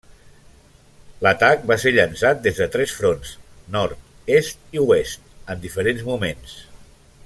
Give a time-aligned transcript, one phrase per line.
[1.25, 3.35] L'atac va ser llançat des de tres fronts
[3.75, 4.01] -nord,
[4.41, 6.61] est i oest- en diferents moments.